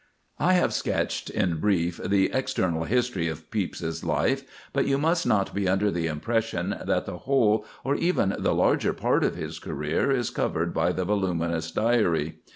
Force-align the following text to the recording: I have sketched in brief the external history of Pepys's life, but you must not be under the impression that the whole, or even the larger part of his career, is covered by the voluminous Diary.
I 0.39 0.53
have 0.53 0.73
sketched 0.73 1.29
in 1.29 1.57
brief 1.57 2.01
the 2.03 2.31
external 2.33 2.85
history 2.85 3.27
of 3.27 3.51
Pepys's 3.51 4.03
life, 4.03 4.41
but 4.73 4.87
you 4.87 4.97
must 4.97 5.27
not 5.27 5.53
be 5.53 5.69
under 5.69 5.91
the 5.91 6.07
impression 6.07 6.75
that 6.87 7.05
the 7.05 7.19
whole, 7.19 7.67
or 7.83 7.93
even 7.93 8.35
the 8.39 8.55
larger 8.55 8.93
part 8.93 9.23
of 9.23 9.35
his 9.35 9.59
career, 9.59 10.09
is 10.09 10.31
covered 10.31 10.73
by 10.73 10.91
the 10.91 11.05
voluminous 11.05 11.69
Diary. 11.69 12.39